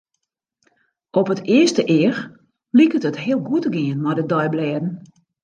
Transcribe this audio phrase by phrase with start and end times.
[1.19, 2.19] Op it earste each
[2.77, 4.87] liket it heel goed te gean mei de deiblêden.